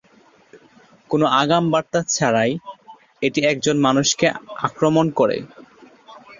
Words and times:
কোনো 1.09 1.25
আগাম 1.41 1.65
বার্তা 1.73 1.99
ছাড়াই 2.09 2.51
এটি 3.21 3.39
একজন 3.51 3.75
মানুষকে 3.85 4.27
আক্রমণ 4.67 5.05
করে। 5.19 5.37